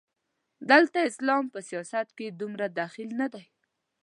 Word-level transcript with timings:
دلته 0.71 0.97
اسلام 1.09 1.43
په 1.53 1.59
سیاست 1.69 2.07
کې 2.17 2.25
دومره 2.39 2.65
دخیل 2.81 3.09
نه 3.21 3.27
دی. 3.33 3.45